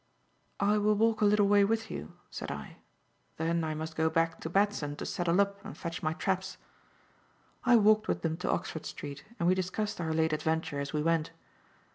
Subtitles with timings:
[0.59, 2.77] "I will walk a little way with you," said I.
[3.37, 6.57] "Then I must go back to Batson to settle up and fetch my traps."
[7.65, 11.03] I walked with them to Oxford Street and we discussed our late adventure as we
[11.03, 11.29] went.